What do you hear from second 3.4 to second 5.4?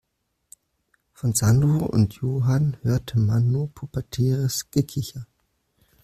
nur pubertäres Gekicher.